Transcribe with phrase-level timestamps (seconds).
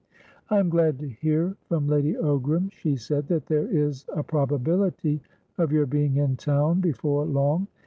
[0.49, 5.21] "I am glad to hear from Lady Ogram," she said, "that there is a probability
[5.59, 7.67] of your being in town before long.